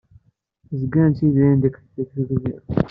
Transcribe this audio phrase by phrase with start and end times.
[0.81, 1.75] Zgan ttidiren deg
[2.11, 2.55] tugdi.